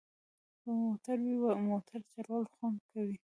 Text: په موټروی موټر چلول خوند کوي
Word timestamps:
په 0.61 0.69
موټروی 0.83 1.33
موټر 1.67 1.99
چلول 2.13 2.43
خوند 2.53 2.79
کوي 2.91 3.15